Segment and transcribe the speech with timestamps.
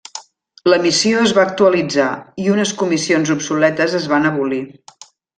[0.71, 2.07] La missió es va actualitzar
[2.45, 4.63] i unes comissions obsoletes es van abolir.